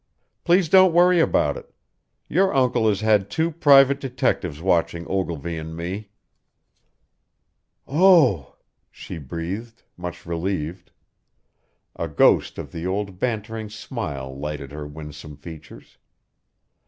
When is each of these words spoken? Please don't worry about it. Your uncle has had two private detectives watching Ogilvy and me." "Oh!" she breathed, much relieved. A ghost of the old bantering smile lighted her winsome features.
Please 0.43 0.67
don't 0.67 0.93
worry 0.95 1.19
about 1.19 1.57
it. 1.57 1.75
Your 2.27 2.55
uncle 2.55 2.87
has 2.89 3.01
had 3.01 3.29
two 3.29 3.51
private 3.51 3.99
detectives 3.99 4.59
watching 4.59 5.05
Ogilvy 5.07 5.59
and 5.59 5.77
me." 5.77 6.09
"Oh!" 7.87 8.55
she 8.89 9.19
breathed, 9.19 9.83
much 9.97 10.25
relieved. 10.25 10.89
A 11.95 12.07
ghost 12.07 12.57
of 12.57 12.71
the 12.71 12.87
old 12.87 13.19
bantering 13.19 13.69
smile 13.69 14.35
lighted 14.35 14.71
her 14.71 14.87
winsome 14.87 15.37
features. 15.37 15.99